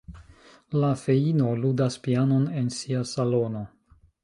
La 0.83 0.89
feino 1.01 1.51
ludas 1.65 1.99
pianon 2.09 2.49
en 2.63 2.73
sia 2.79 3.05
salono. 3.13 3.65